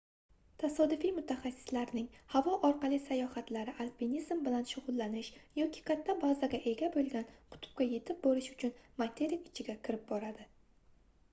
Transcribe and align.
tasodifiy 0.61 1.09
mutaxassislarning 1.15 2.05
havo 2.35 2.53
orqali 2.69 2.97
sayohatlari 3.07 3.75
alpinizm 3.85 4.41
bilan 4.47 4.65
shugʻullanish 4.71 5.29
yoki 5.59 5.83
katta 5.89 6.15
bazaga 6.23 6.61
ega 6.73 6.89
boʻlgan 6.95 7.29
qutbga 7.57 7.87
yetib 7.91 8.23
borish 8.25 8.49
uchun 8.55 8.73
materik 9.03 9.45
ichiga 9.53 9.77
kirib 9.89 10.09
boradi 10.13 10.49